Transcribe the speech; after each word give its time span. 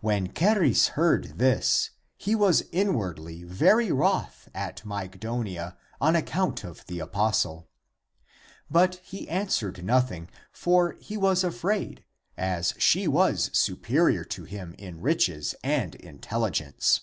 When 0.00 0.34
Charis 0.34 0.88
heard 0.98 1.38
this, 1.38 1.90
he 2.16 2.34
was 2.34 2.64
inwardly 2.72 3.44
very 3.44 3.92
wroth 3.92 4.48
at 4.52 4.84
Mygdonia 4.84 5.76
on 6.00 6.16
account 6.16 6.64
of 6.64 6.84
the 6.86 6.98
apostle. 6.98 7.68
But 8.68 8.96
he 9.04 9.28
answered 9.28 9.84
nothing, 9.84 10.28
for 10.50 10.96
he 10.98 11.16
was 11.16 11.44
afraid, 11.44 12.04
as 12.36 12.74
she 12.76 13.06
was 13.06 13.50
superior 13.56 14.24
to 14.24 14.42
him 14.42 14.74
in 14.78 15.00
riches 15.00 15.54
and 15.62 15.94
intelligence. 15.94 17.02